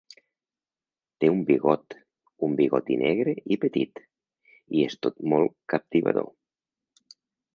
[1.23, 1.95] Té un bigot,
[2.47, 4.03] un bigoti negre i petit,
[4.79, 6.31] i és tot molt captivador.